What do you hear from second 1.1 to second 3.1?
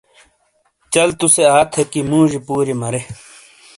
تُوسے آ تھے کہ موجیئے پوریئے مَرے۔